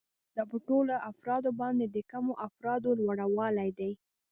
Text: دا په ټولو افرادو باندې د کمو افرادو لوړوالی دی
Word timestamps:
دا 0.35 0.43
په 0.51 0.57
ټولو 0.67 0.93
افرادو 1.11 1.49
باندې 1.61 1.85
د 1.87 1.97
کمو 2.11 2.33
افرادو 2.47 2.89
لوړوالی 3.01 3.69
دی 3.79 3.91